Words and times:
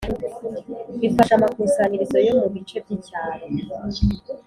Bifasha 1.01 1.33
amakusanyirizo 1.35 2.17
yo 2.27 2.33
mu 2.39 2.47
bice 2.53 2.77
by 2.83 2.89
icyaro 2.97 3.45